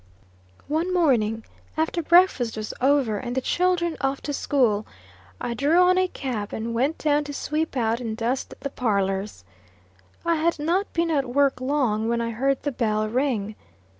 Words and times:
One 0.67 0.91
morning, 0.91 1.45
after 1.77 2.01
breakfast 2.01 2.57
was 2.57 2.73
over, 2.81 3.19
and 3.19 3.35
the 3.35 3.39
children 3.39 3.97
off 4.01 4.19
to 4.21 4.33
school, 4.33 4.87
I 5.39 5.53
drew 5.53 5.77
on 5.79 5.99
a 5.99 6.07
cap, 6.07 6.53
and 6.53 6.73
went 6.73 6.97
down 6.97 7.23
to 7.25 7.35
sweep 7.35 7.77
out 7.77 7.99
and 7.99 8.17
dust 8.17 8.55
the 8.61 8.71
parlors. 8.71 9.43
I 10.25 10.37
had 10.37 10.57
not 10.57 10.91
been 10.91 11.11
at 11.11 11.29
work 11.29 11.61
long, 11.61 12.09
when 12.09 12.19
I 12.19 12.31
heard 12.31 12.63
the 12.63 12.71
bell 12.71 13.07
ring. 13.07 13.53